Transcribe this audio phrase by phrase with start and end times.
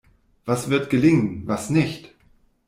[0.45, 2.11] Was wird gelingen, was nicht?